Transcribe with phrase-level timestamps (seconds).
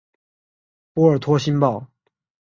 [0.93, 1.85] 波尔托新堡。